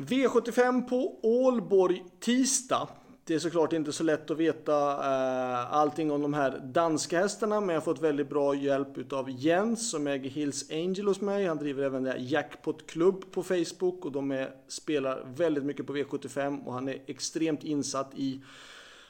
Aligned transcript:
V75 0.00 0.88
på 0.88 1.20
Ålborg 1.22 2.04
tisdag. 2.20 2.88
Det 3.24 3.34
är 3.34 3.38
såklart 3.38 3.72
inte 3.72 3.92
så 3.92 4.04
lätt 4.04 4.30
att 4.30 4.36
veta 4.36 4.90
eh, 4.92 5.72
allting 5.72 6.10
om 6.10 6.22
de 6.22 6.34
här 6.34 6.58
danska 6.64 7.20
hästarna 7.20 7.60
men 7.60 7.68
jag 7.68 7.76
har 7.76 7.84
fått 7.84 8.02
väldigt 8.02 8.28
bra 8.28 8.54
hjälp 8.54 9.12
av 9.12 9.30
Jens 9.30 9.90
som 9.90 10.06
äger 10.06 10.30
Hills 10.30 10.70
Angel 10.70 11.06
hos 11.06 11.20
mig. 11.20 11.46
Han 11.46 11.56
driver 11.56 11.82
även 11.82 12.02
där 12.02 12.16
Jackpot 12.18 12.86
Club 12.86 13.24
på 13.30 13.42
Facebook 13.42 14.04
och 14.04 14.12
de 14.12 14.30
är, 14.30 14.50
spelar 14.68 15.24
väldigt 15.36 15.64
mycket 15.64 15.86
på 15.86 15.96
V75 15.96 16.64
och 16.64 16.72
han 16.72 16.88
är 16.88 17.02
extremt 17.06 17.64
insatt 17.64 18.12
i 18.16 18.42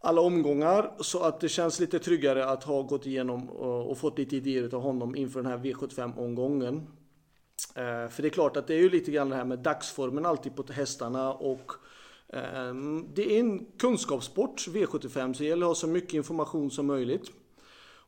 alla 0.00 0.20
omgångar 0.20 0.90
så 1.00 1.22
att 1.22 1.40
det 1.40 1.48
känns 1.48 1.80
lite 1.80 1.98
tryggare 1.98 2.46
att 2.46 2.64
ha 2.64 2.82
gått 2.82 3.06
igenom 3.06 3.48
och, 3.50 3.90
och 3.90 3.98
fått 3.98 4.18
lite 4.18 4.36
idéer 4.36 4.74
av 4.74 4.82
honom 4.82 5.16
inför 5.16 5.42
den 5.42 5.52
här 5.52 5.58
V75 5.58 6.18
omgången. 6.18 6.86
Eh, 7.74 8.08
för 8.08 8.22
det 8.22 8.28
är 8.28 8.30
klart 8.30 8.56
att 8.56 8.66
det 8.66 8.74
är 8.74 8.78
ju 8.78 8.90
lite 8.90 9.10
grann 9.10 9.28
det 9.28 9.36
här 9.36 9.44
med 9.44 9.58
dagsformen 9.58 10.26
alltid 10.26 10.56
på 10.56 10.64
hästarna 10.72 11.32
och 11.32 11.72
eh, 12.28 12.74
det 13.14 13.36
är 13.36 13.40
en 13.40 13.66
kunskapssport, 13.78 14.68
V75, 14.68 15.32
så 15.32 15.42
det 15.42 15.48
gäller 15.48 15.66
att 15.66 15.70
ha 15.70 15.74
så 15.74 15.86
mycket 15.86 16.14
information 16.14 16.70
som 16.70 16.86
möjligt. 16.86 17.30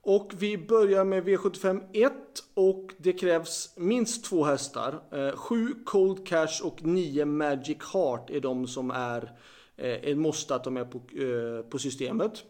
Och 0.07 0.33
vi 0.39 0.59
börjar 0.59 1.05
med 1.05 1.25
V75 1.25 1.83
1 1.93 2.13
och 2.55 2.91
det 2.99 3.13
krävs 3.13 3.75
minst 3.77 4.25
två 4.25 4.45
hästar. 4.45 5.01
Eh, 5.11 5.37
sju 5.37 5.75
Cold 5.85 6.27
Cash 6.27 6.63
och 6.65 6.85
nio 6.85 7.25
Magic 7.25 7.79
Heart 7.93 8.31
är 8.31 8.41
de 8.41 8.67
som 8.67 8.91
är 8.91 9.33
eh, 9.77 9.93
ett 9.93 10.19
måste 10.19 10.55
att 10.55 10.65
de 10.65 10.77
är 10.77 10.85
på, 10.85 10.99
eh, 10.99 11.71
på 11.71 11.79
systemet. 11.79 12.45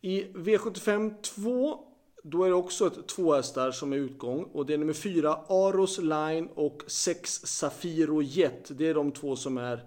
I 0.00 0.24
V75 0.24 1.22
2 1.22 1.89
då 2.22 2.44
är 2.44 2.48
det 2.48 2.54
också 2.54 2.86
ett 2.86 3.06
två 3.06 3.34
hästar 3.34 3.70
som 3.70 3.92
är 3.92 3.96
utgång 3.96 4.44
och 4.52 4.66
det 4.66 4.74
är 4.74 4.78
nummer 4.78 4.92
4 4.92 5.38
Aros 5.48 5.98
Line 5.98 6.48
och 6.54 6.82
6 6.86 7.46
Safiro 7.46 8.22
Jet. 8.22 8.78
Det 8.78 8.88
är 8.88 8.94
de 8.94 9.12
två 9.12 9.36
som 9.36 9.58
är 9.58 9.84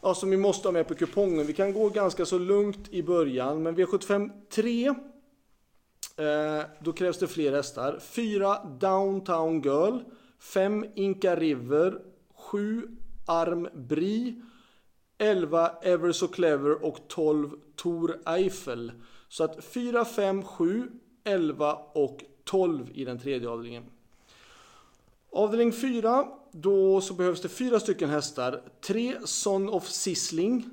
ja, 0.00 0.14
som 0.14 0.30
vi 0.30 0.36
måste 0.36 0.68
ha 0.68 0.72
med 0.72 0.88
på 0.88 0.94
kupongen. 0.94 1.46
Vi 1.46 1.52
kan 1.52 1.72
gå 1.72 1.88
ganska 1.88 2.26
så 2.26 2.38
lugnt 2.38 2.88
i 2.90 3.02
början 3.02 3.62
men 3.62 3.76
V75 3.76 4.30
3 4.50 4.86
eh, 4.86 6.64
då 6.80 6.92
krävs 6.92 7.18
det 7.18 7.26
fler 7.26 7.52
hästar. 7.52 7.98
4 8.00 8.64
Downtown 8.64 9.62
Girl 9.62 9.98
5 10.38 10.86
Inka 10.94 11.36
River 11.36 11.98
7 12.34 12.88
Arm 13.26 13.68
Bri 13.74 14.42
11 15.18 15.70
Ever 15.82 16.12
So 16.12 16.28
Clever 16.28 16.84
och 16.84 16.98
12 17.08 17.50
Tor 17.76 18.20
Eiffel. 18.26 18.92
Så 19.28 19.44
att 19.44 19.64
4, 19.64 20.04
5, 20.04 20.42
7 20.42 20.90
11 21.24 21.78
och 21.92 22.24
12 22.44 22.90
i 22.94 23.04
den 23.04 23.18
tredje 23.18 23.48
avdelningen. 23.48 23.84
Avdelning 25.32 25.72
4, 25.72 26.26
då 26.52 27.00
så 27.00 27.14
behövs 27.14 27.42
det 27.42 27.48
fyra 27.48 27.80
stycken 27.80 28.10
hästar. 28.10 28.62
3 28.80 29.14
Son 29.24 29.68
of 29.68 29.88
Sisling, 29.88 30.70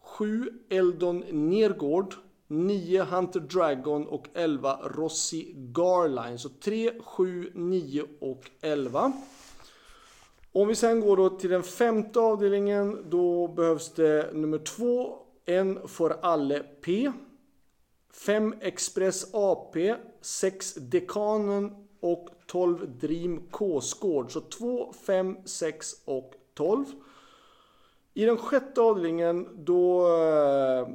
7 0.00 0.50
Eldon 0.68 1.24
Nergård, 1.30 2.14
9 2.48 3.02
Hunter 3.02 3.40
Dragon 3.40 4.06
och 4.06 4.26
11 4.34 4.78
Rossi 4.84 5.54
Garline. 5.56 6.38
Så 6.38 6.48
3, 6.48 6.92
7, 7.00 7.50
9 7.54 8.04
och 8.20 8.50
11. 8.60 9.12
Om 10.52 10.68
vi 10.68 10.74
sen 10.74 11.00
går 11.00 11.16
då 11.16 11.30
till 11.30 11.50
den 11.50 11.62
femte 11.62 12.20
avdelningen, 12.20 13.04
då 13.10 13.48
behövs 13.48 13.94
det 13.94 14.30
nummer 14.34 14.58
2, 14.58 15.18
en 15.44 15.88
för 15.88 16.16
alle 16.22 16.58
P. 16.58 17.12
5 18.16 18.54
Express 18.60 19.34
AP, 19.34 19.94
6 20.20 20.74
Dekanen 20.74 21.70
och 22.00 22.28
12 22.46 22.98
Dream 23.00 23.42
K-Skård. 23.50 24.32
Så 24.32 24.40
2, 24.40 24.92
5, 24.92 25.36
6 25.44 25.92
och 26.04 26.34
12. 26.54 26.84
I 28.14 28.24
den 28.24 28.36
sjätte 28.36 28.80
avdelningen 28.80 29.48
då 29.54 30.00
eh, 30.00 30.88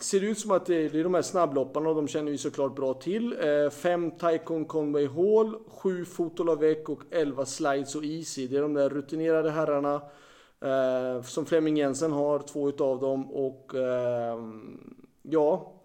ser 0.00 0.20
det 0.20 0.26
ut 0.26 0.38
som 0.38 0.50
att 0.50 0.66
det 0.66 0.74
är 0.74 1.04
de 1.04 1.14
här 1.14 1.22
snabblopparna 1.22 1.88
och 1.88 1.94
de 1.94 2.08
känner 2.08 2.30
vi 2.30 2.38
såklart 2.38 2.76
bra 2.76 2.94
till. 2.94 3.36
5 3.72 4.04
eh, 4.04 4.10
Taikon 4.10 4.64
Conway 4.64 5.06
Hall, 5.06 5.56
7 5.68 6.04
Fotolavec 6.04 6.88
och 6.88 7.02
11 7.10 7.44
Slides 7.46 7.94
och 7.94 8.04
Easy. 8.04 8.46
Det 8.46 8.56
är 8.56 8.62
de 8.62 8.74
där 8.74 8.88
rutinerade 8.88 9.50
herrarna 9.50 10.02
eh, 10.60 11.22
som 11.22 11.46
Flemming 11.46 11.76
Jensen 11.76 12.12
har, 12.12 12.38
två 12.38 12.68
utav 12.68 13.00
dem 13.00 13.32
och 13.32 13.74
ehm, 13.74 14.94
ja, 15.22 15.77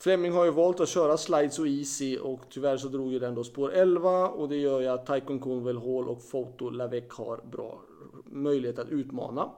Fleming 0.00 0.32
har 0.32 0.44
ju 0.44 0.50
valt 0.50 0.80
att 0.80 0.88
köra 0.88 1.16
slides 1.16 1.58
och 1.58 1.68
easy 1.68 2.18
och 2.18 2.40
tyvärr 2.50 2.76
så 2.76 2.88
drog 2.88 3.12
ju 3.12 3.18
den 3.18 3.34
då 3.34 3.44
spår 3.44 3.72
11 3.72 4.28
och 4.28 4.48
det 4.48 4.56
gör 4.56 4.80
ju 4.80 4.86
att 4.86 5.06
Taikon 5.06 5.38
Conwell 5.38 5.78
Hall 5.78 6.08
och 6.08 6.22
Foto 6.22 6.70
Lavec 6.70 7.04
har 7.10 7.40
bra 7.50 7.80
möjlighet 8.24 8.78
att 8.78 8.88
utmana. 8.88 9.50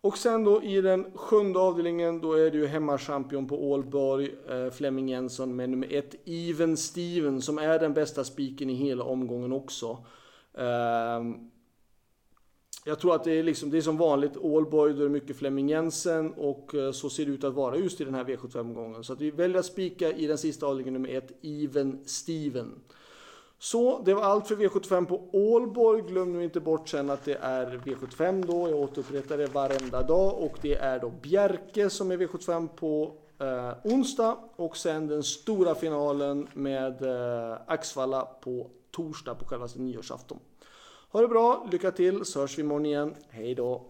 Och 0.00 0.18
sen 0.18 0.44
då 0.44 0.62
i 0.62 0.80
den 0.80 1.06
sjunde 1.14 1.58
avdelningen 1.58 2.20
då 2.20 2.32
är 2.32 2.50
det 2.50 2.58
ju 2.58 2.66
hemmachampion 2.66 3.48
på 3.48 3.70
Ålborg, 3.70 4.34
eh, 4.48 4.70
Flemming 4.70 5.08
Jensen 5.08 5.56
med 5.56 5.70
nummer 5.70 5.92
ett 5.92 6.14
Even 6.24 6.76
Steven 6.76 7.42
som 7.42 7.58
är 7.58 7.78
den 7.78 7.94
bästa 7.94 8.24
spiken 8.24 8.70
i 8.70 8.74
hela 8.74 9.04
omgången 9.04 9.52
också. 9.52 9.98
Eh, 10.54 11.20
jag 12.88 12.98
tror 12.98 13.14
att 13.14 13.24
det 13.24 13.32
är, 13.32 13.42
liksom, 13.42 13.70
det 13.70 13.76
är 13.76 13.82
som 13.82 13.96
vanligt 13.96 14.36
Allboy, 14.36 14.92
då 14.92 15.00
är 15.00 15.04
det 15.04 15.08
mycket 15.08 15.36
Flemming 15.36 15.68
Jensen 15.68 16.32
och 16.32 16.74
eh, 16.74 16.92
så 16.92 17.10
ser 17.10 17.26
det 17.26 17.32
ut 17.32 17.44
att 17.44 17.54
vara 17.54 17.76
just 17.76 18.00
i 18.00 18.04
den 18.04 18.14
här 18.14 18.24
V75-gången. 18.24 19.04
Så 19.04 19.12
att 19.12 19.20
vi 19.20 19.30
väljer 19.30 19.58
att 19.58 19.66
spika 19.66 20.12
i 20.12 20.26
den 20.26 20.38
sista 20.38 20.66
avdelningen 20.66 21.02
nummer 21.02 21.18
ett, 21.18 21.32
Even 21.42 21.98
Steven. 22.04 22.80
Så 23.58 24.02
det 24.04 24.14
var 24.14 24.22
allt 24.22 24.48
för 24.48 24.56
V75 24.56 25.06
på 25.06 25.28
Ålborg. 25.32 26.02
Glöm 26.02 26.32
nu 26.32 26.44
inte 26.44 26.60
bort 26.60 26.88
sen 26.88 27.10
att 27.10 27.24
det 27.24 27.38
är 27.40 27.66
V75 27.66 28.46
då. 28.46 28.68
Jag 28.68 28.78
återupprättar 28.78 29.38
det 29.38 29.46
varenda 29.46 30.02
dag 30.02 30.38
och 30.38 30.58
det 30.62 30.74
är 30.74 31.00
då 31.00 31.12
Bjerke 31.22 31.90
som 31.90 32.10
är 32.10 32.16
V75 32.16 32.68
på 32.68 33.12
eh, 33.40 33.72
onsdag 33.84 34.36
och 34.56 34.76
sen 34.76 35.06
den 35.06 35.22
stora 35.22 35.74
finalen 35.74 36.48
med 36.52 37.02
eh, 37.02 37.58
Axvalla 37.66 38.24
på 38.24 38.70
torsdag 38.90 39.34
på 39.34 39.44
självaste 39.44 39.80
nyårsafton. 39.80 40.38
Ha 41.08 41.20
det 41.20 41.28
bra, 41.28 41.68
lycka 41.72 41.90
till 41.90 42.24
så 42.24 42.40
hörs 42.40 42.58
vi 42.58 42.62
imorgon 42.62 42.86
igen. 42.86 43.14
Hej 43.28 43.54
då! 43.54 43.82